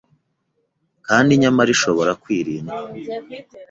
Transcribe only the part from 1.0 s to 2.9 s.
kandi nyamara ishobora kwirindwa.”